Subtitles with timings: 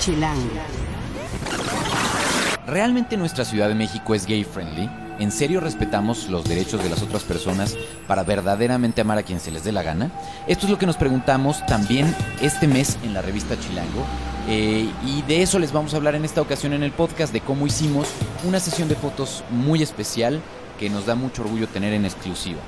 [0.00, 0.48] Chilango.
[2.66, 4.88] ¿Realmente nuestra Ciudad de México es gay friendly?
[5.18, 7.76] ¿En serio respetamos los derechos de las otras personas
[8.06, 10.10] para verdaderamente amar a quien se les dé la gana?
[10.46, 14.06] Esto es lo que nos preguntamos también este mes en la revista Chilango.
[14.48, 17.42] Eh, y de eso les vamos a hablar en esta ocasión en el podcast, de
[17.42, 18.08] cómo hicimos
[18.44, 20.40] una sesión de fotos muy especial
[20.78, 22.60] que nos da mucho orgullo tener en exclusiva.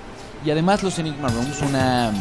[0.44, 2.12] Y además los Enigma Rooms, una,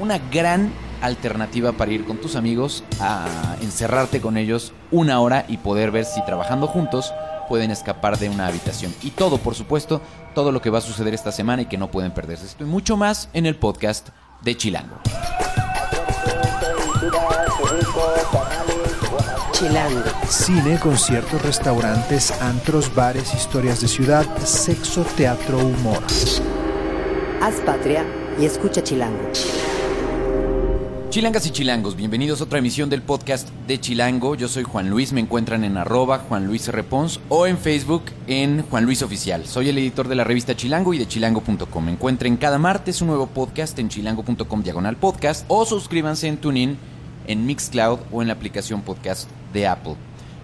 [0.00, 0.72] una gran
[1.02, 6.04] alternativa para ir con tus amigos a encerrarte con ellos una hora y poder ver
[6.04, 7.12] si trabajando juntos
[7.48, 8.94] pueden escapar de una habitación.
[9.02, 10.00] Y todo, por supuesto,
[10.34, 12.46] todo lo que va a suceder esta semana y que no pueden perderse.
[12.46, 14.10] Esto y mucho más en el podcast
[14.42, 14.96] de Chilango.
[19.52, 20.04] Chilango.
[20.28, 26.02] Cine, conciertos, restaurantes, antros, bares, historias de ciudad, sexo, teatro, humor.
[27.42, 28.06] Haz patria
[28.38, 29.32] y escucha Chilango.
[31.10, 34.36] Chilangas y chilangos, bienvenidos a otra emisión del podcast de Chilango.
[34.36, 36.70] Yo soy Juan Luis, me encuentran en arroba Juan Luis
[37.28, 39.44] o en Facebook en Juan Luis Oficial.
[39.44, 41.88] Soy el editor de la revista Chilango y de chilango.com.
[41.88, 46.78] Encuentren cada martes un nuevo podcast en chilango.com diagonal podcast o suscríbanse en TuneIn,
[47.26, 49.96] en Mixcloud o en la aplicación podcast de Apple.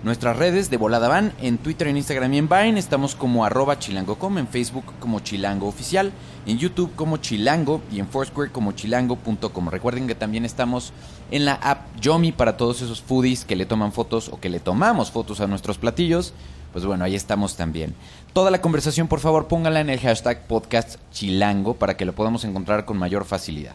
[0.07, 2.79] Nuestras redes de volada van en Twitter, en Instagram y en Vine.
[2.79, 6.13] Estamos como arroba chilango.com, en Facebook como chilango oficial,
[6.47, 9.69] en YouTube como chilango y en Foursquare como chilango.com.
[9.69, 10.93] Recuerden que también estamos
[11.33, 14.61] en la app Yomi para todos esos foodies que le toman fotos o que le
[14.61, 16.35] tomamos fotos a nuestros platillos.
[16.73, 17.93] Pues bueno, ahí estamos también.
[18.33, 22.45] Toda la conversación, por favor, póngala en el hashtag podcast chilango para que lo podamos
[22.45, 23.75] encontrar con mayor facilidad.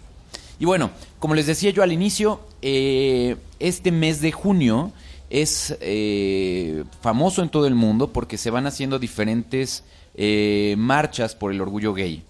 [0.59, 4.93] Y bueno, como les decía yo al inicio, eh, este mes de junio
[5.31, 11.51] es eh, famoso en todo el mundo porque se van haciendo diferentes eh, marchas por
[11.51, 12.21] el orgullo gay.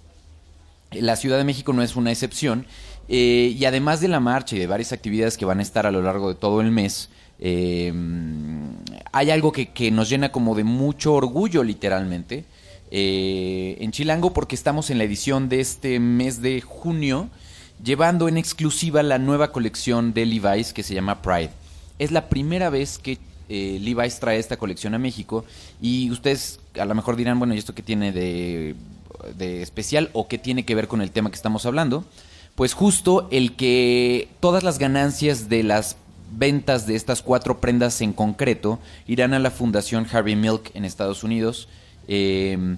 [0.92, 2.66] La Ciudad de México no es una excepción.
[3.10, 5.92] eh, y además de la marcha y de varias actividades que van a estar a
[5.92, 7.10] lo largo de todo el mes,
[7.42, 12.46] hay algo que, que nos llena como de mucho orgullo literalmente
[12.92, 17.30] en Chilango porque estamos en la edición de este mes de junio
[17.84, 21.61] llevando en exclusiva la nueva colección de Levi's que se llama Pride.
[22.02, 25.46] Es la primera vez que eh, Levi's trae esta colección a México
[25.80, 28.76] y ustedes a lo mejor dirán, bueno, ¿y esto qué tiene de,
[29.62, 32.04] especial o qué tiene que ver con el tema que estamos hablando?
[32.56, 35.96] Pues justo el que todas las ganancias de las
[36.32, 41.24] ventas de estas cuatro prendas en concreto irán a la Fundación Harvey Milk en Estados
[41.24, 41.68] Unidos,
[42.08, 42.78] eh,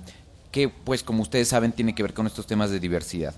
[0.51, 3.33] que pues como ustedes saben tiene que ver con estos temas de diversidad.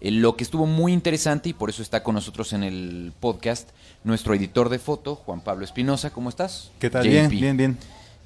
[0.00, 3.68] Eh, lo que estuvo muy interesante y por eso está con nosotros en el podcast
[4.04, 6.10] nuestro editor de foto, Juan Pablo Espinosa.
[6.10, 6.70] ¿Cómo estás?
[6.78, 7.04] ¿Qué tal?
[7.04, 7.10] JP.
[7.10, 7.78] Bien, bien, bien.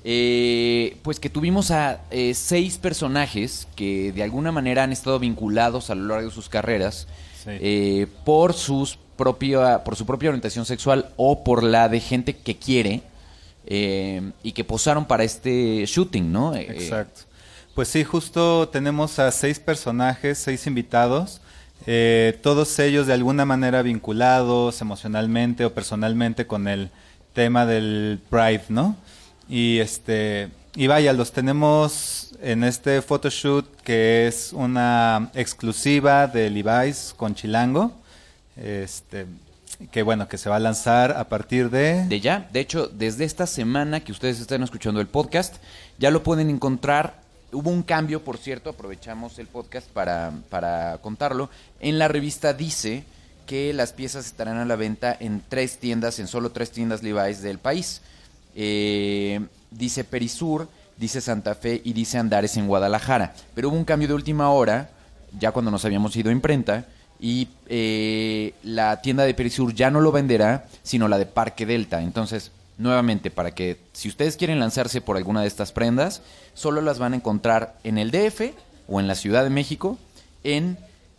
[0.05, 5.91] Eh, pues que tuvimos a eh, seis personajes que de alguna manera han estado vinculados
[5.91, 7.07] a lo largo de sus carreras
[7.45, 7.51] Sí.
[7.53, 12.57] eh, por sus propia por su propia orientación sexual o por la de gente que
[12.57, 13.03] quiere
[13.67, 16.55] eh, y que posaron para este shooting, ¿no?
[16.55, 17.23] Eh, Exacto.
[17.75, 21.41] Pues sí, justo tenemos a seis personajes, seis invitados,
[21.87, 26.91] eh, todos ellos de alguna manera vinculados emocionalmente o personalmente con el
[27.33, 28.97] tema del Pride, ¿no?
[29.49, 37.13] Y este y vaya, los tenemos en este photoshoot que es una exclusiva de Levi's
[37.17, 37.93] con Chilango,
[38.57, 39.27] este
[39.91, 43.25] que bueno, que se va a lanzar a partir de De ya, de hecho, desde
[43.25, 45.57] esta semana que ustedes están escuchando el podcast,
[45.99, 47.20] ya lo pueden encontrar.
[47.53, 51.51] Hubo un cambio, por cierto, aprovechamos el podcast para, para contarlo.
[51.81, 53.05] En la revista dice
[53.47, 57.43] que las piezas estarán a la venta en tres tiendas, en solo tres tiendas Levi's
[57.43, 58.03] del país.
[58.55, 59.41] Eh,
[59.71, 63.35] dice Perisur, dice Santa Fe y dice Andares en Guadalajara.
[63.55, 64.91] Pero hubo un cambio de última hora,
[65.39, 66.87] ya cuando nos habíamos ido a imprenta,
[67.19, 72.01] y eh, la tienda de Perisur ya no lo venderá, sino la de Parque Delta.
[72.01, 76.23] Entonces, nuevamente, para que si ustedes quieren lanzarse por alguna de estas prendas,
[76.55, 78.55] solo las van a encontrar en el DF
[78.89, 79.99] o en la Ciudad de México,
[80.43, 80.79] en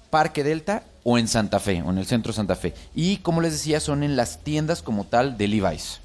[0.09, 2.73] Parque Delta o en Santa Fe, o en el centro de Santa Fe.
[2.95, 5.99] Y como les decía, son en las tiendas como tal de Levi's.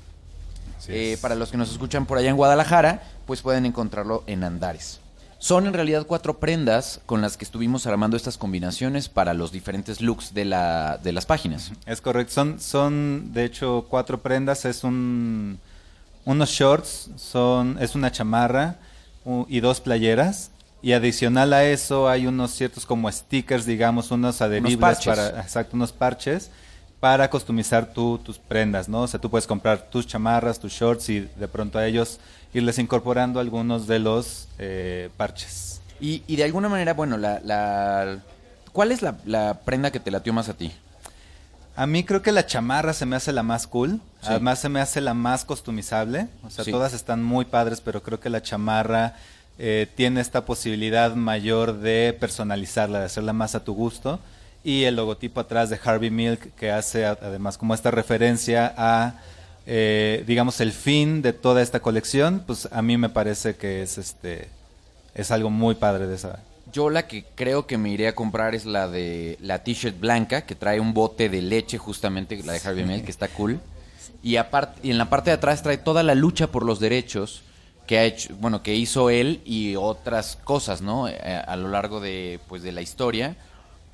[0.89, 5.01] Eh, para los que nos escuchan por allá en Guadalajara, pues pueden encontrarlo en Andares.
[5.39, 10.01] Son en realidad cuatro prendas con las que estuvimos armando estas combinaciones para los diferentes
[10.01, 11.73] looks de, la, de las páginas.
[11.85, 15.59] Es correcto, son, son de hecho cuatro prendas, es un
[16.25, 18.77] unos shorts, son, es una chamarra
[19.49, 20.51] y dos playeras.
[20.83, 25.93] Y adicional a eso hay unos ciertos como stickers, digamos, unos adheribles para, exacto, unos
[25.93, 26.51] parches
[27.01, 29.03] para customizar tú, tus prendas, ¿no?
[29.03, 32.19] O sea, tú puedes comprar tus chamarras, tus shorts y de pronto a ellos
[32.55, 35.81] irles incorporando algunos de los eh, parches.
[36.01, 38.19] Y, y de alguna manera, bueno, la, la-
[38.73, 40.73] ¿cuál es la, la prenda que te latió más a ti?
[41.77, 44.01] A mí creo que la chamarra se me hace la más cool.
[44.23, 44.29] Sí.
[44.29, 46.29] Además se me hace la más customizable.
[46.43, 46.71] O sea, Sí.
[46.71, 49.15] todas están muy padres, pero creo que la chamarra
[49.59, 54.21] eh, tiene esta posibilidad mayor de personalizarla, de hacerla más a tu gusto.
[54.67, 59.15] Y el logotipo atrás de Harvey Milk, que hace a- además como esta referencia a,
[59.65, 63.97] eh, digamos, el fin de toda esta colección, pues a mí me parece que es
[63.97, 64.49] este
[65.15, 66.41] es algo muy padre de esa.
[66.73, 70.43] Yo la que creo que me iré a comprar es la de la t-shirt blanca
[70.47, 73.61] que trae un bote de leche justamente, la de Harvey Milk, que está cool.
[74.21, 77.43] Y aparte y en la parte de atrás trae toda la lucha por los derechos
[77.87, 81.07] que ha hecho, bueno, que hizo él y otras cosas, ¿no?
[81.09, 81.17] Eh,
[81.47, 83.37] a lo largo de pues de la historia.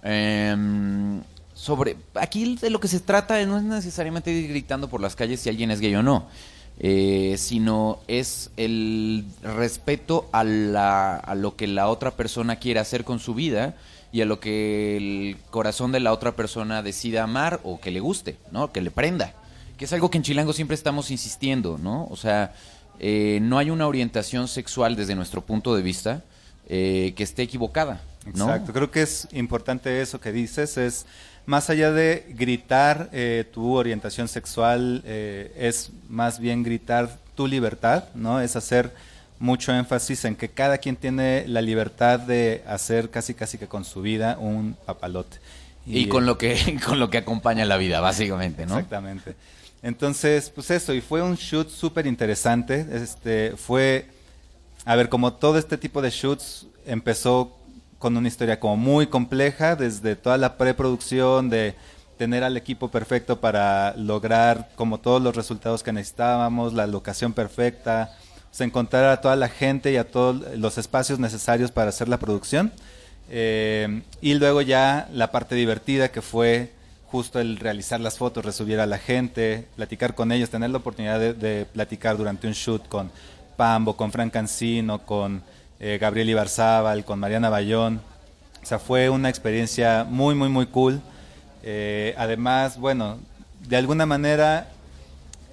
[0.02, 1.20] Em,
[1.54, 5.40] sobre aquí de lo que se trata no es necesariamente ir gritando por las calles
[5.40, 6.26] si alguien es gay o no.
[6.78, 13.04] eh, sino es el respeto a, la, a lo que la otra persona quiere hacer
[13.04, 13.76] con su vida
[14.10, 18.00] y a lo que el corazón de la otra persona decida amar o que le
[18.00, 18.72] guste, ¿no?
[18.72, 19.32] Que le prenda.
[19.78, 22.08] Que es algo que en Chilango siempre estamos insistiendo, ¿no?
[22.10, 22.52] O sea,
[22.98, 26.22] eh, no hay una orientación sexual desde nuestro punto de vista
[26.68, 28.44] eh, que esté equivocada, ¿no?
[28.46, 31.06] Exacto, creo que es importante eso que dices, es
[31.46, 38.04] más allá de gritar eh, tu orientación sexual, eh, es más bien gritar tu libertad,
[38.14, 38.40] ¿no?
[38.40, 38.92] Es hacer
[39.38, 43.84] mucho énfasis en que cada quien tiene la libertad de hacer casi casi que con
[43.84, 45.38] su vida un papalote.
[45.84, 48.74] Y, con lo que con lo que acompaña la vida, básicamente, ¿no?
[48.78, 49.34] Exactamente.
[49.82, 52.86] Entonces, pues eso, y fue un shoot súper interesante.
[52.92, 54.06] Este, fue,
[54.84, 57.58] a ver, como todo este tipo de shoots empezó
[58.02, 61.76] con una historia como muy compleja, desde toda la preproducción, de
[62.18, 68.10] tener al equipo perfecto para lograr como todos los resultados que necesitábamos, la locación perfecta,
[68.58, 72.72] encontrar a toda la gente y a todos los espacios necesarios para hacer la producción.
[73.30, 76.72] Eh, y luego ya la parte divertida que fue
[77.06, 81.20] justo el realizar las fotos, resubir a la gente, platicar con ellos, tener la oportunidad
[81.20, 83.12] de, de platicar durante un shoot con
[83.56, 85.44] Pambo, con Frank Cancino, con
[85.82, 88.00] eh, Gabriel Ibarzábal, con Mariana Bayón.
[88.62, 91.00] O sea, fue una experiencia muy, muy, muy cool.
[91.64, 93.18] Eh, además, bueno,
[93.68, 94.68] de alguna manera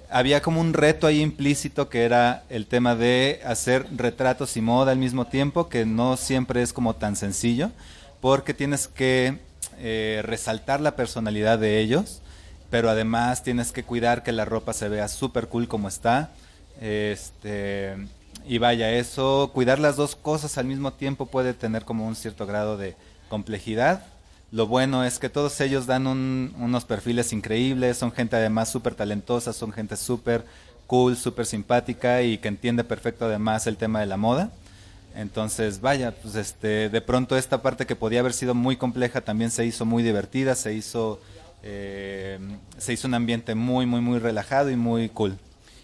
[0.08, 4.92] había como un reto ahí implícito que era el tema de hacer retratos y moda
[4.92, 7.72] al mismo tiempo, que no siempre es como tan sencillo,
[8.20, 9.38] porque tienes que
[9.78, 12.22] eh, resaltar la personalidad de ellos,
[12.70, 16.30] pero además tienes que cuidar que la ropa se vea súper cool como está.
[16.80, 17.96] Este,
[18.46, 22.46] y vaya, eso, cuidar las dos cosas al mismo tiempo puede tener como un cierto
[22.46, 22.96] grado de
[23.28, 24.04] complejidad.
[24.50, 28.94] Lo bueno es que todos ellos dan un- unos perfiles increíbles, son gente además súper
[28.94, 30.44] talentosa, son gente súper
[30.88, 34.50] cool, súper simpática y que entiende perfecto además el tema de la moda.
[35.14, 39.50] Entonces, vaya, pues este, de pronto esta parte que podía haber sido muy compleja también
[39.52, 41.20] se hizo muy divertida, se hizo,
[41.62, 42.38] eh,
[42.78, 45.36] se hizo un ambiente muy, muy, muy relajado y muy cool.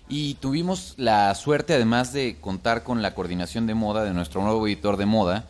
[0.08, 4.66] Y tuvimos la suerte, además de contar con la coordinación de moda de nuestro nuevo
[4.66, 5.46] editor de moda,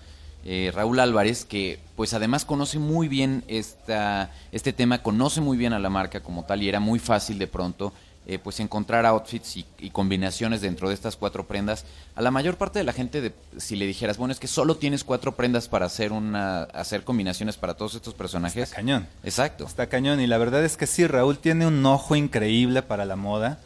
[0.47, 5.73] eh, Raúl Álvarez, que pues además conoce muy bien esta, este tema, conoce muy bien
[5.73, 7.93] a la marca como tal y era muy fácil de pronto
[8.29, 11.85] eh, pues encontrar outfits y, y combinaciones dentro de estas cuatro prendas.
[12.14, 14.76] A la mayor parte de la gente, de- si le dijeras, bueno, es que solo
[14.76, 18.62] tienes cuatro prendas para hacer, una, hacer combinaciones para todos estos personajes.
[18.64, 19.06] Está cañón.
[19.23, 19.64] Exacto.
[19.67, 23.17] Está cañón y la verdad es que sí, Raúl tiene un ojo increíble para la
[23.17, 23.58] moda.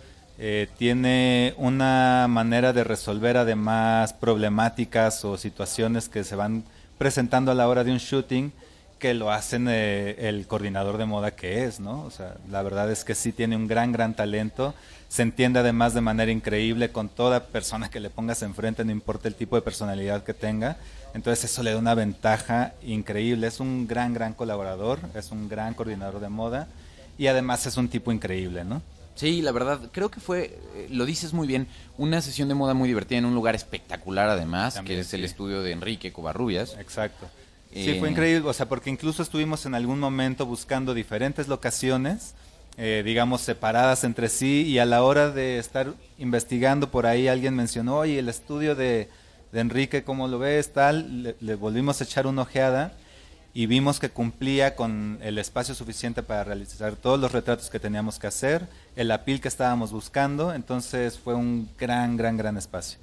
[0.42, 6.64] Eh, tiene una manera de resolver además problemáticas o situaciones que se van
[6.96, 8.50] presentando a la hora de un shooting
[8.98, 12.04] que lo hacen eh, el coordinador de moda que es, ¿no?
[12.04, 14.72] O sea, la verdad es que sí tiene un gran, gran talento.
[15.10, 19.28] Se entiende además de manera increíble con toda persona que le pongas enfrente, no importa
[19.28, 20.78] el tipo de personalidad que tenga.
[21.12, 23.46] Entonces eso le da una ventaja increíble.
[23.46, 26.66] Es un gran, gran colaborador, es un gran coordinador de moda
[27.18, 28.80] y además es un tipo increíble, ¿no?
[29.14, 31.66] Sí, la verdad, creo que fue, eh, lo dices muy bien,
[31.98, 35.24] una sesión de moda muy divertida en un lugar espectacular además, También, que es el
[35.24, 36.76] estudio de Enrique Covarrubias.
[36.78, 37.28] Exacto.
[37.72, 42.34] Sí, Eh, fue increíble, o sea, porque incluso estuvimos en algún momento buscando diferentes locaciones,
[42.78, 47.54] eh, digamos, separadas entre sí, y a la hora de estar investigando por ahí, alguien
[47.54, 49.08] mencionó, oye, el estudio de,
[49.52, 50.72] de Enrique, ¿cómo lo ves?
[50.72, 52.92] Tal, le, le volvimos a echar una ojeada
[53.52, 58.18] y vimos que cumplía con el espacio suficiente para realizar todos los retratos que teníamos
[58.18, 62.98] que hacer, el apil que estábamos buscando, entonces fue un gran, gran, gran espacio.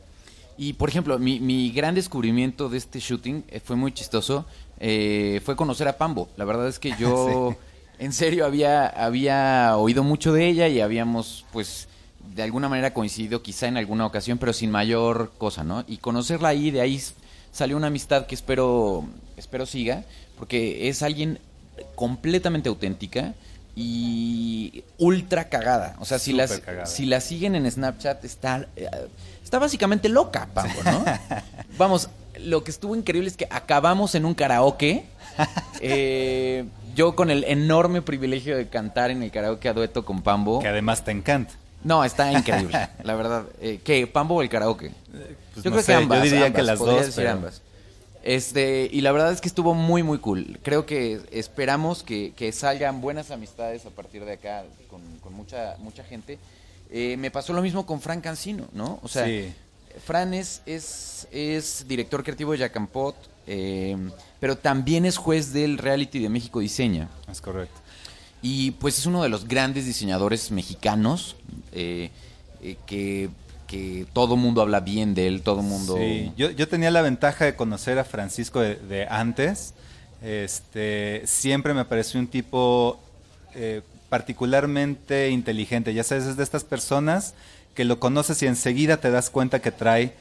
[0.57, 4.45] Y por ejemplo, mi, mi gran descubrimiento de este shooting eh, fue muy chistoso,
[4.79, 6.29] eh, fue conocer a Pambo.
[6.35, 7.55] La verdad es que yo,
[7.99, 11.87] en serio, había, había oído mucho de ella y habíamos, pues,
[12.35, 15.83] de alguna manera coincidido quizá en alguna ocasión, pero sin mayor cosa, ¿no?
[15.87, 17.01] Y conocerla ahí, de ahí
[17.51, 19.05] salió una amistad que espero,
[19.37, 20.03] espero siga,
[20.37, 21.39] porque es alguien
[21.95, 23.33] completamente auténtica,
[23.79, 25.95] y ultra cagada.
[25.99, 26.87] O sea, si las cagada.
[26.87, 28.89] si la siguen en Snapchat está eh,
[29.43, 31.05] está básicamente loca, Pambo, ¿no?
[31.77, 35.05] Vamos, lo que estuvo increíble es que acabamos en un karaoke.
[35.79, 36.65] Eh,
[36.95, 40.59] yo con el enorme privilegio de cantar en el karaoke a dueto con Pambo.
[40.59, 41.53] Que además te encanta.
[41.83, 43.43] No, está increíble, la verdad.
[43.61, 44.07] Eh, ¿Qué?
[44.07, 44.91] ¿Pambo o el karaoke?
[45.53, 46.17] Pues yo no creo sé, que ambas.
[46.23, 47.61] yo diría que las dos, decir pero- ambas.
[48.27, 50.59] Este, y la verdad es que estuvo muy, muy cool.
[50.61, 55.77] Creo que esperamos que, que salgan buenas amistades a partir de acá con, con mucha,
[55.79, 56.37] mucha gente.
[56.91, 58.99] Eh, me pasó lo mismo con Fran Cancino, ¿no?
[59.01, 59.53] O sea, Sí.
[60.05, 63.15] Fran es, es, es director creativo de Yacampot,
[63.47, 63.95] eh,
[64.41, 67.07] pero también es juez del reality de México Diseña.
[67.31, 67.79] Es correcto.
[68.41, 71.37] Y pues es uno de los grandes diseñadores mexicanos
[71.71, 72.11] eh,
[72.85, 73.29] que,
[73.67, 75.97] que todo mundo habla bien de él, todo mundo...
[75.97, 79.73] Sí, yo, yo tenía la ventaja de conocer a Francisco de, antes.
[80.23, 82.99] Este, siempre me pareció un tipo
[83.53, 85.93] eh, particularmente inteligente.
[85.93, 87.33] Ya sabes, es de estas personas
[87.75, 90.13] que lo conoces y enseguida te das cuenta que trae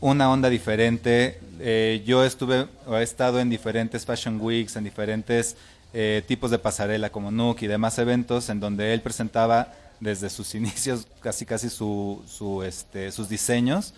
[0.00, 1.40] una onda diferente.
[1.60, 5.56] Eh, yo estuve o he estado en diferentes Fashion Weeks, en diferentes
[5.94, 9.72] eh, tipos de pasarela como Nook y demás eventos en donde él presentaba
[10.04, 12.22] desde sus inicios casi casi su,
[12.64, 13.94] este, sus diseños.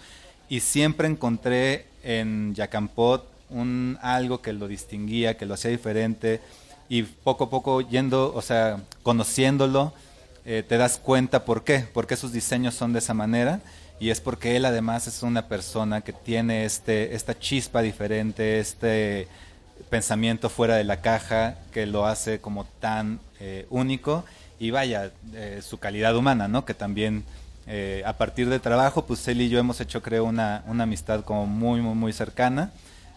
[0.48, 6.40] Y siempre encontré en Yacampot un algo que lo distinguía, que lo hacía diferente.
[6.88, 9.92] Y poco a poco yendo, o sea, conociéndolo,
[10.44, 13.60] eh, te das cuenta por qué, por qué sus diseños son de esa manera.
[13.98, 19.26] Y es porque él además es una persona que tiene este esta chispa diferente, este
[19.90, 24.24] pensamiento fuera de la caja que lo hace como tan eh, único
[24.58, 26.64] y vaya eh, su calidad humana, ¿no?
[26.64, 27.24] Que también
[27.66, 31.24] eh, a partir de trabajo, pues él y yo hemos hecho creo una, una amistad
[31.24, 32.70] como muy muy muy cercana.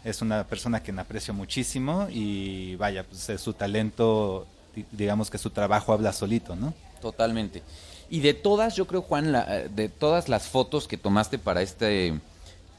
[0.03, 5.38] Es una persona que aprecio muchísimo y vaya, pues eh, su talento, di- digamos que
[5.38, 6.74] su trabajo habla solito, ¿no?
[7.01, 7.62] Totalmente.
[8.10, 12.19] Y de todas, yo creo, Juan, la- de todas las fotos que tomaste para este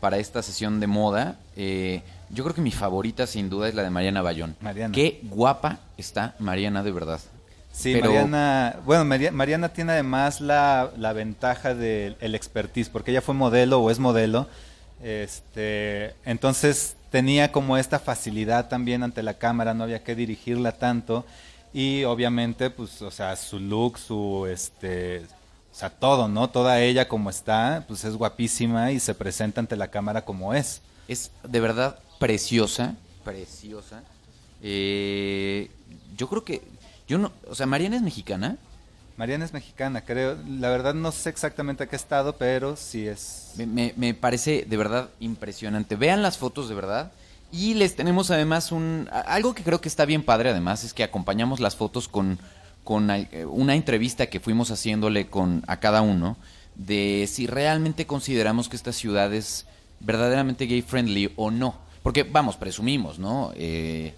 [0.00, 3.82] para esta sesión de moda, eh, yo creo que mi favorita sin duda es la
[3.82, 4.56] de Mariana Bayón.
[4.62, 4.94] Mariana.
[4.94, 7.20] Qué guapa está Mariana de verdad.
[7.72, 13.10] Sí, Pero- Mariana, bueno, Maria- Mariana tiene además la, la ventaja del el expertise, porque
[13.12, 14.48] ella fue modelo o es modelo,
[15.02, 21.24] este, entonces tenía como esta facilidad también ante la cámara, no había que dirigirla tanto
[21.72, 25.20] y obviamente, pues, o sea, su look, su, este,
[25.72, 26.50] o sea, todo, ¿no?
[26.50, 30.82] Toda ella como está, pues es guapísima y se presenta ante la cámara como es.
[31.08, 34.02] Es de verdad preciosa, preciosa.
[34.62, 35.70] Eh,
[36.16, 36.60] yo creo que,
[37.10, 38.56] yo no, o sea, Mariana es mexicana.
[39.16, 43.52] Mariana es mexicana, creo, la verdad no sé exactamente a qué estado, pero sí es...
[43.56, 45.96] Me, me- me parece de verdad impresionante.
[45.96, 47.10] Vean las fotos de verdad.
[47.52, 49.08] Y les tenemos además un...
[49.26, 52.38] Algo que creo que está bien padre además es que acompañamos las fotos con,
[52.84, 56.36] con eh, una entrevista que fuimos haciéndole con, a cada uno
[56.76, 59.66] de si realmente consideramos que esta ciudad es
[59.98, 61.74] verdaderamente gay friendly o no.
[62.02, 63.52] Porque vamos, presumimos, ¿no?
[63.56, 64.14] Eh,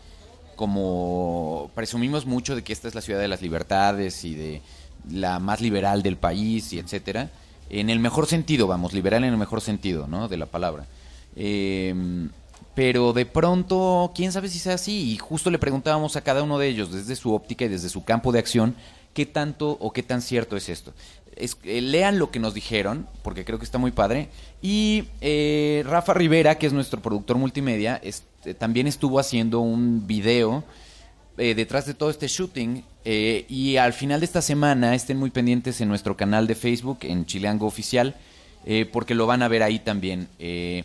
[0.62, 4.62] como presumimos mucho de que esta es la ciudad de las libertades y de
[5.10, 7.30] la más liberal del país y etcétera,
[7.68, 10.28] en el mejor sentido, vamos, liberal en el mejor sentido, ¿no?
[10.28, 10.86] De la palabra.
[11.34, 11.92] Eh,
[12.76, 15.10] pero de pronto, quién sabe si sea así.
[15.12, 18.04] Y justo le preguntábamos a cada uno de ellos, desde su óptica y desde su
[18.04, 18.76] campo de acción,
[19.14, 20.92] qué tanto o qué tan cierto es esto.
[21.34, 24.28] Es- eh, lean lo que nos dijeron, porque creo que está muy padre.
[24.62, 28.00] Y eh, Rafa Rivera, que es nuestro productor multimedia,
[28.42, 30.64] este, también estuvo haciendo un video
[31.38, 32.82] eh, detrás de todo este shooting.
[33.04, 36.98] eh, y al final de esta semana estén muy pendientes en nuestro canal de Facebook,
[37.02, 38.16] en Chileango Oficial,
[38.66, 40.26] eh, porque lo van a ver ahí también.
[40.40, 40.82] Eh,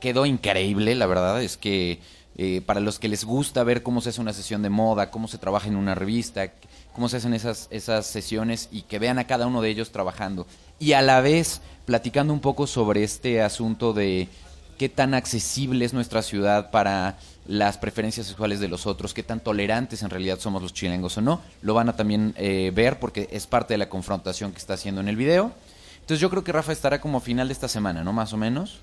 [0.00, 2.00] quedó increíble, la verdad, es que
[2.38, 5.28] eh, para los que les gusta ver cómo se hace una sesión de moda, cómo
[5.28, 6.52] se trabaja en una revista,
[6.92, 10.44] cómo se hacen esas, esas sesiones y que vean a cada uno de ellos trabajando.
[10.80, 14.26] Y a la vez platicando un poco sobre este asunto de
[14.76, 19.40] qué tan accesible es nuestra ciudad para las preferencias sexuales de los otros, qué tan
[19.40, 23.28] tolerantes en realidad somos los chilengos o no, lo van a también eh, ver porque
[23.30, 25.52] es parte de la confrontación que está haciendo en el video.
[26.00, 28.12] Entonces yo creo que Rafa estará como a final de esta semana, ¿no?
[28.12, 28.78] Más o menos.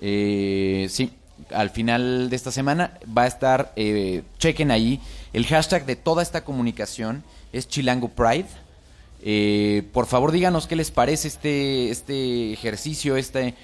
[0.00, 1.12] Eh, sí,
[1.52, 5.00] al final de esta semana va a estar, eh, chequen ahí,
[5.32, 7.22] el hashtag de toda esta comunicación
[7.52, 8.46] es Chilango Pride.
[9.22, 13.54] Eh, por favor, díganos qué les parece este, este ejercicio, este,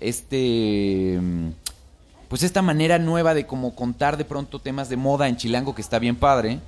[0.00, 1.18] este,
[2.28, 5.82] pues esta manera nueva de como contar de pronto temas de moda en Chilango que
[5.82, 6.60] está bien padre.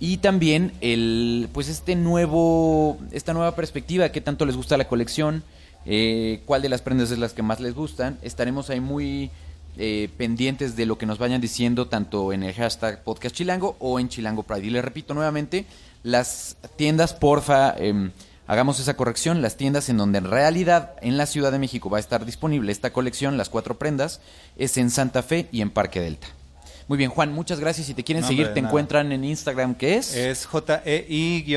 [0.00, 5.42] Y también el, pues este nuevo, esta nueva perspectiva, qué tanto les gusta la colección,
[5.86, 8.16] eh, cuál de las prendas es las que más les gustan.
[8.22, 9.30] Estaremos ahí muy
[9.76, 13.98] eh, pendientes de lo que nos vayan diciendo tanto en el hashtag podcast chilango o
[13.98, 14.66] en chilango pride.
[14.66, 15.66] Y les repito nuevamente,
[16.04, 18.12] las tiendas, porfa, em,
[18.48, 21.98] hagamos esa corrección, las tiendas en donde en realidad en la Ciudad de México va
[21.98, 24.20] a estar disponible esta colección, las cuatro prendas,
[24.56, 26.26] es en Santa Fe y en Parque Delta.
[26.88, 27.86] Muy bien, Juan, muchas gracias.
[27.86, 28.68] Si te quieren No, seguir, te nada.
[28.70, 31.54] encuentran en Instagram, que es Es J-E-I-P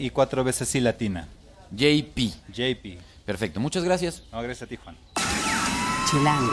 [0.00, 1.28] y cuatro veces sí latina.
[1.70, 2.18] JP.
[2.48, 2.98] JP.
[3.26, 4.22] Perfecto, muchas gracias.
[4.32, 4.96] No, gracias a ti, Juan.
[6.10, 6.52] Chilango.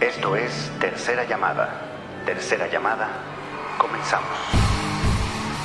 [0.00, 1.80] Esto es Tercera Llamada.
[2.24, 3.08] Tercera Llamada.
[3.78, 4.28] Comenzamos.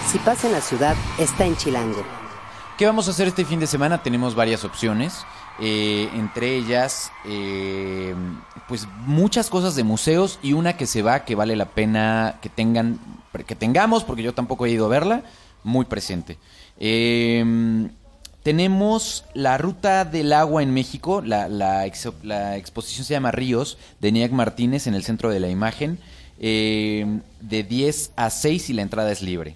[0.08, 2.04] Si pasa en la ciudad, está en Chilango.
[2.78, 4.04] ¿Qué vamos a hacer este fin de semana?
[4.04, 5.26] Tenemos varias opciones.
[5.60, 8.16] eh, entre ellas, eh,
[8.68, 12.50] pues muchas cosas de museos y una que se va que vale la pena que
[12.50, 13.00] tengan,
[13.46, 15.24] que tengamos, porque yo tampoco he ido a verla,
[15.64, 16.40] muy presente.
[16.80, 17.88] Eh,
[18.44, 24.86] tenemos la Ruta del Agua en México, la, exposición se llama Ríos, de Niac Martínez
[24.86, 25.98] en el centro de la imagen,
[26.40, 29.56] eh, de 10 a 6 y la entrada es libre.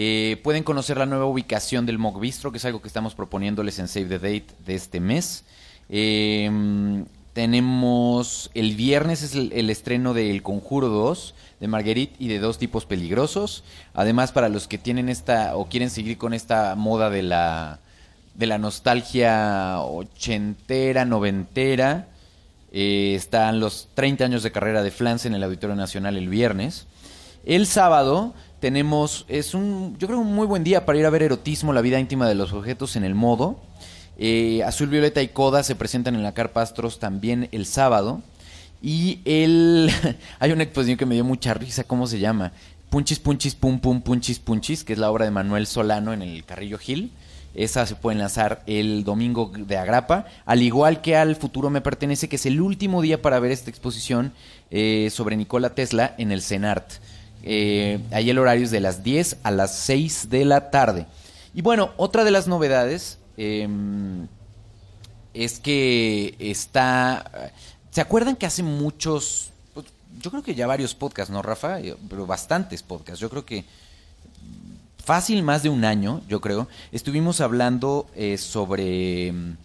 [0.00, 3.80] Eh, pueden conocer la nueva ubicación del Mock Bistro, que es algo que estamos proponiéndoles
[3.80, 5.42] en Save the Date de este mes.
[5.88, 12.28] Eh, tenemos el viernes es el, el estreno de El Conjuro 2 de Marguerite y
[12.28, 13.64] de Dos Tipos Peligrosos.
[13.92, 17.80] Además, para los que tienen esta o quieren seguir con esta moda de la,
[18.36, 22.06] de la nostalgia ochentera, noventera,
[22.70, 26.86] eh, están los 30 años de carrera de Flans en el Auditorio Nacional el viernes.
[27.44, 31.22] El sábado tenemos, es un, yo creo un muy buen día para ir a ver
[31.22, 33.60] erotismo, la vida íntima de los objetos en el modo.
[34.18, 38.22] Eh, Azul, Violeta y Coda se presentan en la Carpa Astros también el sábado.
[38.82, 39.90] Y el,
[40.38, 42.52] hay una exposición que me dio mucha risa, ¿cómo se llama?
[42.90, 46.44] Punchis, Punchis, Pum, Pum, Punchis, Punchis, que es la obra de Manuel Solano en el
[46.44, 47.12] Carrillo Gil.
[47.54, 52.28] Esa se puede lanzar el domingo de Agrapa, al igual que al Futuro Me Pertenece,
[52.28, 54.32] que es el último día para ver esta exposición
[54.70, 57.00] eh, sobre Nikola Tesla en el CENART.
[57.42, 61.06] Eh, ahí el horario es de las 10 a las 6 de la tarde.
[61.54, 64.26] Y bueno, otra de las novedades em,
[65.34, 67.52] es que está...
[67.90, 69.50] ¿Se acuerdan que hace muchos...
[69.74, 69.86] pues,
[70.20, 71.80] yo creo que ya varios podcasts, ¿no, Rafa?
[71.80, 73.20] Eh, Pero bastantes podcasts.
[73.20, 73.64] Yo creo que
[75.04, 79.56] fácil más de un año, yo creo, estuvimos hablando eh, sobre mm,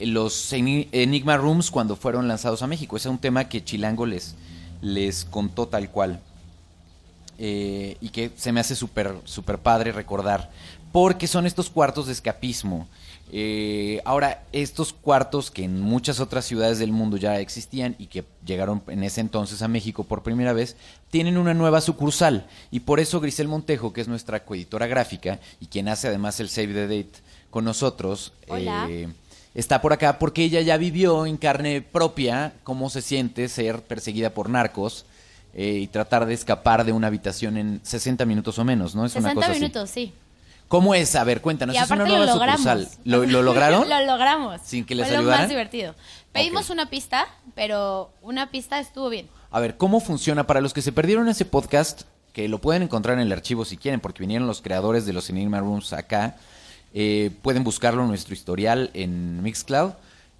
[0.00, 2.96] los Eni- Enigma Rooms cuando fueron lanzados a México.
[2.96, 4.34] Ese es un tema que Chilango les,
[4.80, 6.20] les contó tal cual.
[7.42, 10.50] Eh, y que se me hace súper súper padre recordar.
[10.92, 12.86] Porque son estos cuartos de escapismo.
[13.32, 18.24] Eh, ahora, estos cuartos que en muchas otras ciudades del mundo ya existían y que
[18.44, 20.76] llegaron en ese entonces a México por primera vez,
[21.10, 22.46] tienen una nueva sucursal.
[22.70, 26.50] Y por eso Grisel Montejo, que es nuestra coeditora gráfica y quien hace además el
[26.50, 28.86] Save the Date con nosotros, Hola.
[28.90, 29.08] eh,
[29.54, 34.30] está por acá porque ella ya vivió en carne propia cómo se siente ser perseguida
[34.34, 35.06] por narcos
[35.54, 39.04] eh, y tratar de escapar de una habitación en 60 minutos o menos, ¿no?
[39.06, 39.60] Es una 60 cosa así.
[39.60, 40.12] minutos, sí.
[40.68, 41.16] ¿Cómo es?
[41.16, 41.74] A ver, cuéntanos.
[41.74, 42.88] y es una nueva lo sucursal.
[43.04, 43.88] ¿Lo, lo lograron?
[43.88, 44.60] lo logramos.
[44.64, 45.42] ¿Sin que les Fue lo ayudaran?
[45.42, 45.94] más divertido.
[46.32, 49.26] Pedimos una pista, pero una pista estuvo bien.
[49.50, 50.46] A ver, ¿cómo funciona?
[50.46, 53.76] Para los que se perdieron ese podcast, que lo pueden encontrar en el archivo si
[53.76, 56.36] quieren, porque vinieron los creadores de los Enigma Rooms acá,
[56.94, 59.92] eh, pueden buscarlo en nuestro historial en Mixcloud.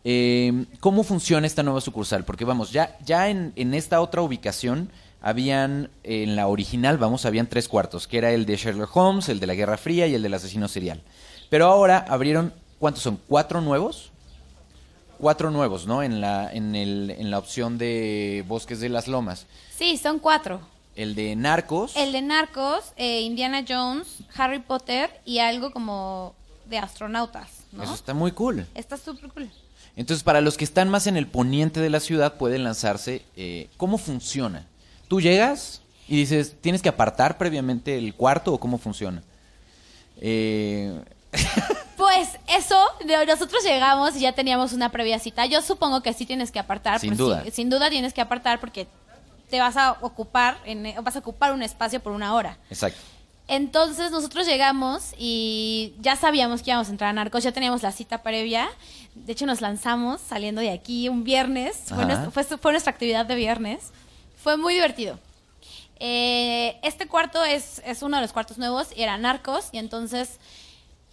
[0.04, 2.24] Eh, ¿Cómo funciona esta nueva sucursal?
[2.24, 7.46] Porque vamos, ya, ya en, en esta otra ubicación habían, en la original, vamos, habían
[7.46, 10.22] tres cuartos, que era el de Sherlock Holmes, el de la Guerra Fría y el
[10.22, 11.02] del asesino serial.
[11.50, 13.20] Pero ahora abrieron, ¿cuántos son?
[13.28, 14.10] ¿Cuatro nuevos?
[15.18, 16.02] Cuatro nuevos, ¿no?
[16.02, 19.46] En la, en, el, en la opción de Bosques de las Lomas.
[19.76, 20.60] Sí, son cuatro.
[20.96, 21.94] El de Narcos.
[21.94, 26.34] El de Narcos, eh, Indiana Jones, Harry Potter y algo como
[26.66, 27.82] de astronautas, ¿no?
[27.82, 28.66] Eso está muy cool.
[28.74, 29.50] Está súper cool.
[30.00, 33.22] Entonces, para los que están más en el poniente de la ciudad, pueden lanzarse.
[33.36, 34.64] eh, ¿Cómo funciona?
[35.08, 39.22] Tú llegas y dices, ¿tienes que apartar previamente el cuarto o cómo funciona?
[40.20, 40.98] Eh,
[41.98, 42.82] Pues eso,
[43.26, 45.44] nosotros llegamos y ya teníamos una previa cita.
[45.44, 46.98] Yo supongo que sí tienes que apartar.
[46.98, 47.42] Sin pues duda.
[47.44, 48.88] sí, sin duda tienes que apartar porque
[49.50, 52.56] te vas a ocupar, en, vas a ocupar un espacio por una hora.
[52.70, 52.98] exacto.
[53.50, 57.90] Entonces nosotros llegamos y ya sabíamos que íbamos a entrar a Narcos, ya teníamos la
[57.90, 58.68] cita previa.
[59.16, 63.26] De hecho nos lanzamos saliendo de aquí un viernes, fue, nuestra, fue, fue nuestra actividad
[63.26, 63.90] de viernes.
[64.40, 65.18] Fue muy divertido.
[65.98, 70.38] Eh, este cuarto es, es uno de los cuartos nuevos, era Narcos, y entonces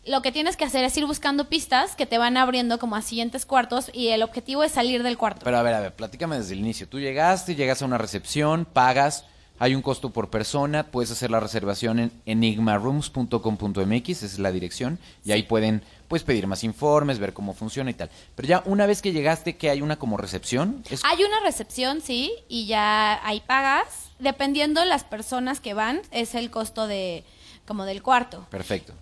[0.05, 3.01] lo que tienes que hacer es ir buscando pistas que te van abriendo como a
[3.01, 5.41] siguientes cuartos y el objetivo es salir del cuarto.
[5.43, 6.87] Pero a ver, a ver, platícame desde el inicio.
[6.87, 9.25] Tú llegaste, llegas a una recepción, pagas,
[9.59, 14.99] hay un costo por persona, puedes hacer la reservación en enigmarooms.com.mx, esa es la dirección,
[15.25, 18.09] y ahí pueden pues pedir más informes, ver cómo funciona y tal.
[18.35, 22.01] Pero ya una vez que llegaste, que hay una como recepción, es Hay una recepción,
[22.01, 27.23] sí, y ya ahí pagas dependiendo las personas que van, es el costo de
[27.65, 28.45] como del cuarto.
[28.49, 28.93] Perfecto.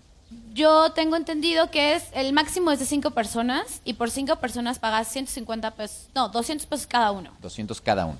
[0.52, 4.78] Yo tengo entendido que es el máximo es de cinco personas y por cinco personas
[4.78, 7.30] pagas 150 pesos, no, 200 pesos cada uno.
[7.42, 8.18] 200 cada uno.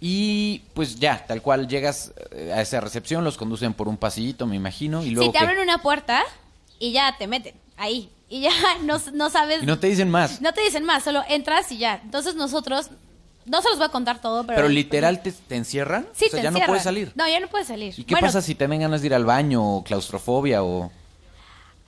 [0.00, 4.46] Y pues ya, tal cual llegas eh, a esa recepción, los conducen por un pasillito,
[4.46, 6.22] me imagino, y luego Sí, te abren una puerta
[6.78, 8.10] y ya te meten ahí.
[8.28, 8.50] Y ya
[8.82, 9.62] no, no sabes.
[9.62, 10.40] Y no te dicen más.
[10.40, 12.00] No te dicen más, solo entras y ya.
[12.04, 12.90] Entonces nosotros,
[13.46, 14.56] no se los voy a contar todo, pero.
[14.56, 16.68] pero, literal te, te encierran, Sí, o sea, te ya no encierran.
[16.68, 17.12] puedes salir.
[17.14, 17.94] No, ya no puedes salir.
[17.96, 20.90] ¿Y qué Bueno, pasa si te den ganas de ir al baño o claustrofobia o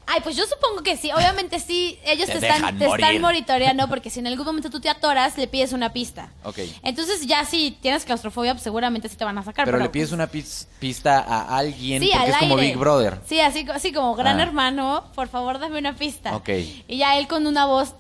[0.07, 1.11] Ay, pues yo supongo que sí.
[1.13, 4.79] Obviamente sí, ellos Te te, están, te están monitoreando porque si en algún momento tú
[4.81, 6.31] te atoras, le pides una pista.
[6.45, 6.59] Ok.
[6.83, 9.65] Entonces ya si tienes claustrofobia, pues seguramente sí te van a sacar.
[9.65, 12.57] pero le pides una pis- pista a alguien Sí, porque al es como.
[12.57, 13.19] Big Brother?
[13.27, 14.43] Sí, así, así como gran Ah.
[14.43, 16.37] hermano, por favor dame una pista.
[16.37, 16.51] Ok.
[16.87, 17.95] Y ya él con una voz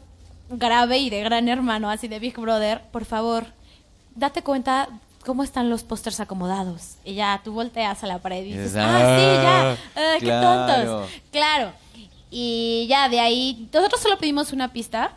[0.51, 3.47] grave y de gran hermano, así de Big Brother, por favor,
[4.15, 4.89] date cuenta
[5.25, 6.97] cómo están los pósters acomodados.
[7.03, 10.27] Y ya tú volteas a la pared y dices, ah, sí, ya, "Ah, Ah, qué
[10.27, 10.67] claro".
[10.85, 11.11] tontos.
[11.33, 11.73] Claro.
[12.37, 15.13] Y ya de ahí, nosotros solo pedimos una pista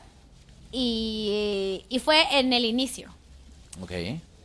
[0.72, 3.10] y, y fue en el inicio.
[3.82, 3.92] Ok.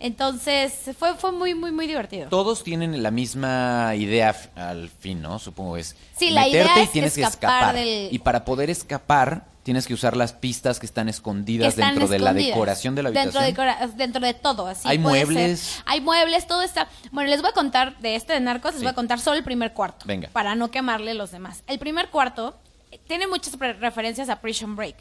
[0.00, 2.28] Entonces fue, fue muy, muy, muy divertido.
[2.28, 5.38] Todos tienen la misma idea al fin, ¿no?
[5.38, 7.74] Supongo es Sí, la idea y es tienes que escapar escapar.
[7.76, 11.90] del- Y para poder escapar tienes que usar las pistas que están que escondidas están
[11.90, 13.44] dentro de la decoración de la habitación.
[13.44, 15.60] Dentro de, dentro de todo, así ¿Hay puede muebles?
[15.60, 15.82] ser.
[15.86, 16.88] Hay muebles, todo está.
[17.10, 18.84] Bueno, les voy a contar de este de Narcos, les Sí.
[18.84, 20.04] voy a contar solo el primer cuarto.
[20.06, 20.28] Venga.
[20.32, 21.62] Para no quemarle los demás.
[21.66, 22.56] El primer cuarto
[22.90, 24.96] eh, tiene muchas referencias a Prison Break.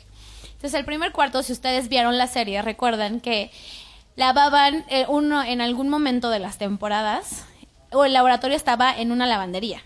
[0.54, 3.52] Entonces, el primer cuarto, si ustedes vieron la serie, recuerdan que
[4.15, 7.45] lavaban eh, uno en algún momento de las temporadas,
[7.91, 9.82] o el laboratorio estaba en una lavandería.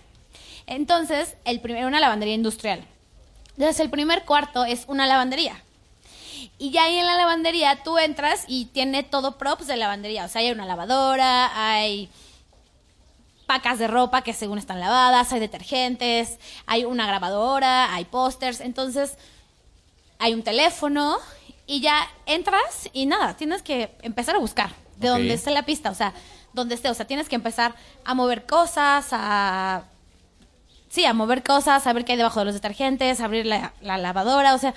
[0.67, 2.85] Entonces, el primer, una lavandería industrial.
[3.57, 5.61] Entonces, el primer cuarto es una lavandería.
[6.57, 10.25] Y ya ahí en la lavandería tú entras y tiene todo props de lavandería.
[10.25, 12.09] O sea, hay una lavadora, hay
[13.45, 18.59] pacas de ropa que según están lavadas, hay detergentes, hay una grabadora, hay pósters.
[18.61, 19.17] Entonces,
[20.19, 21.17] hay un teléfono
[21.67, 25.17] y ya entras y nada, tienes que empezar a buscar de Ok.
[25.17, 25.89] dónde esté la pista.
[25.91, 26.13] O sea,
[26.53, 26.89] donde esté.
[26.89, 29.83] O sea, tienes que empezar a mover cosas, a
[30.95, 33.97] sí, a mover cosas, a ver qué hay debajo de los detergentes, abrir la, la
[33.97, 34.73] lavadora, o sea,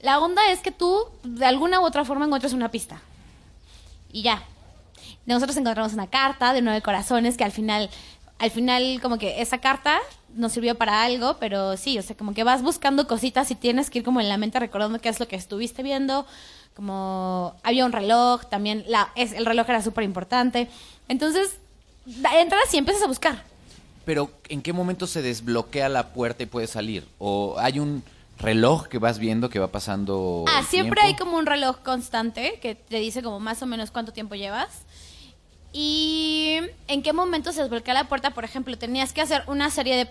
[0.00, 3.00] la onda es que tú de alguna u otra forma encuentres una pista.
[4.10, 4.42] Y ya.
[5.24, 7.88] Nosotros encontramos una carta de nueve corazones que al final,
[8.40, 10.00] al final como que esa carta
[10.34, 13.88] nos sirvió para algo, pero sí, o sea, como que vas buscando cositas y tienes
[13.88, 16.26] que ir como en la mente recordando qué es lo que estuviste viendo,
[16.74, 20.68] como había un reloj, también la, es, el reloj era súper importante.
[21.06, 21.56] Entonces,
[22.06, 23.51] entras y empiezas a buscar.
[24.04, 27.06] Pero ¿en qué momento se desbloquea la puerta y puedes salir?
[27.18, 28.02] ¿O hay un
[28.38, 31.06] reloj que vas viendo que va pasando Ah, siempre tiempo?
[31.06, 34.68] hay como un reloj constante que te dice como más o menos cuánto tiempo llevas.
[35.72, 39.96] Y en qué momento se desbloquea la puerta, por ejemplo, tenías que hacer una serie
[39.96, 40.10] de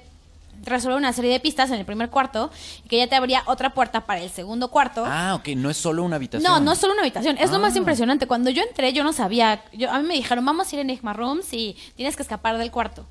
[0.64, 2.52] resolver una serie de pistas en el primer cuarto
[2.84, 5.04] y que ya te abría otra puerta para el segundo cuarto.
[5.06, 6.52] Ah, ok, no es solo una habitación.
[6.52, 7.38] No, no es solo una habitación.
[7.38, 7.78] Es lo más Ah.
[7.80, 8.28] impresionante.
[8.28, 9.64] Cuando yo entré, yo no sabía.
[9.74, 12.58] Yo, a mí me dijeron, vamos a ir a Enigma Rooms y tienes que escapar
[12.58, 13.06] del cuarto.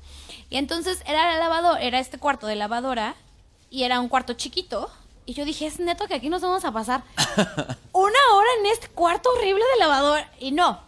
[0.51, 3.15] Y entonces era el lavador, era este cuarto de lavadora
[3.71, 4.91] y era un cuarto chiquito.
[5.25, 7.03] Y yo dije, es neto que aquí nos vamos a pasar
[7.93, 10.21] una hora en este cuarto horrible de lavador.
[10.39, 10.79] Y no,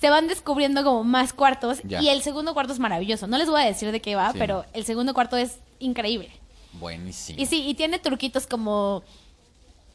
[0.00, 1.80] se van descubriendo como más cuartos.
[1.82, 2.00] Ya.
[2.00, 3.26] Y el segundo cuarto es maravilloso.
[3.26, 4.38] No les voy a decir de qué va, Sí.
[4.38, 6.30] pero el segundo cuarto es increíble.
[6.74, 7.40] Buenísimo.
[7.40, 9.02] Y sí, y tiene truquitos como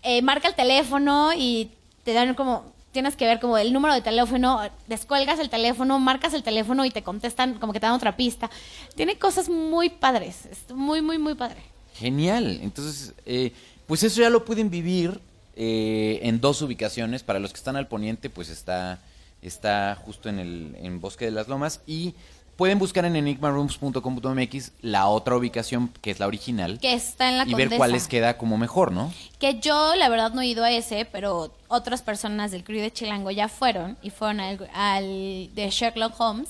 [0.02, 1.72] eh, marca el teléfono y
[2.04, 6.34] te dan como tienes que ver como el número de teléfono, descuelgas el teléfono, marcas
[6.34, 8.50] el teléfono y te contestan como que te dan otra pista.
[8.96, 11.62] Tiene cosas muy padres, es muy muy muy padre.
[11.96, 12.60] Genial.
[12.62, 13.52] Entonces, eh,
[13.88, 15.20] pues eso ya lo pueden vivir
[15.56, 17.24] eh, en dos ubicaciones.
[17.24, 19.00] Para los que están al poniente, pues está,
[19.42, 21.82] está justo en el en Bosque de las Lomas.
[21.86, 22.14] Y
[22.56, 27.48] pueden buscar en enigmarooms.com.mx la otra ubicación, que es la original, Que está en la
[27.48, 29.12] y ver cuál les queda como mejor, ¿no?
[29.40, 32.92] Que yo, la verdad, no he ido a ese, pero otras personas del crew de
[32.92, 36.50] Chilango ya fueron y fueron al, al de Sherlock Holmes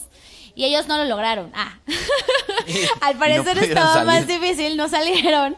[0.55, 1.51] y ellos no lo lograron.
[1.53, 1.79] Ah,
[3.01, 5.55] al no parecer pudieron estaba más difícil, no salieron.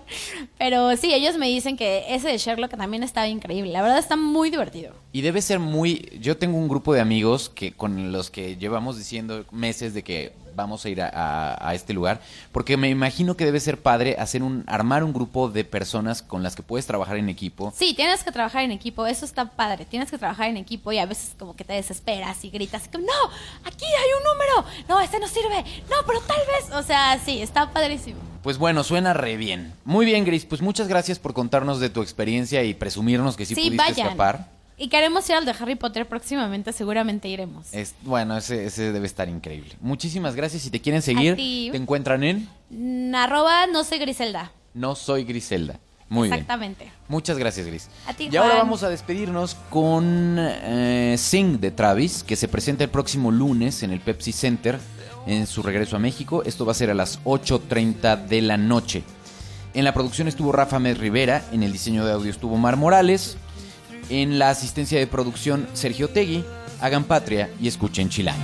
[0.58, 3.72] Pero sí, ellos me dicen que ese de Sherlock también estaba increíble.
[3.72, 4.94] La verdad está muy divertido.
[5.12, 6.18] Y debe ser muy...
[6.22, 10.34] Yo tengo un grupo de amigos que con los que llevamos diciendo meses de que
[10.56, 14.16] vamos a ir a, a- a este lugar, porque me imagino que debe ser padre
[14.20, 17.74] hacer un armar un grupo de personas con las que puedes trabajar en equipo.
[17.76, 19.86] Sí, tienes que trabajar en equipo, eso está padre.
[19.86, 23.06] Tienes que trabajar en equipo y a veces como que te desesperas y gritas, como,
[23.06, 23.30] no,
[23.66, 27.42] aquí hay un número, no, este no sirve, no, pero tal vez, o sea, sí,
[27.42, 28.20] está padrísimo.
[28.44, 29.74] Pues bueno, suena re bien.
[29.86, 33.56] Muy bien, Gris, pues muchas gracias por contarnos de tu experiencia y presumirnos que sí,
[33.56, 34.06] Sí, pudiste vayan.
[34.08, 34.48] escapar.
[34.78, 37.74] Y queremos ir al de Harry Potter próximamente, seguramente iremos.
[37.74, 39.76] Es, bueno, ese, ese debe estar increíble.
[39.80, 40.64] Muchísimas gracias.
[40.64, 44.52] Si te quieren seguir, te encuentran en Mm, Arroba no soy Griselda.
[44.74, 45.80] No Soy Griselda.
[46.10, 46.34] Muy bien.
[46.40, 46.92] Exactamente.
[47.08, 47.88] Muchas gracias, Gris.
[48.08, 48.64] A ti, y ahora Juan.
[48.66, 53.92] vamos a despedirnos con eh, Sing de Travis, que se presenta el próximo lunes en
[53.92, 54.80] el Pepsi Center
[55.26, 56.44] en su regreso a México.
[56.44, 59.04] Esto va a ser a las 8.30 de la noche.
[59.74, 63.38] En la producción estuvo Rafa Med Rivera, en el diseño de audio estuvo Mar Morales,
[64.10, 66.44] en la asistencia de producción Sergio Tegui.
[66.82, 68.36] Hagan patria y escuchen Chilán.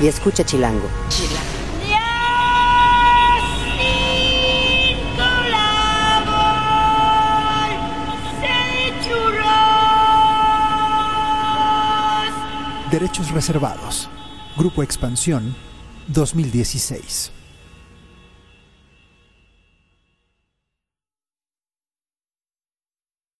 [0.00, 0.88] Y escucha Chilango.
[12.90, 14.08] Derechos reservados.
[14.56, 15.54] Grupo Expansión
[16.08, 17.39] 2016.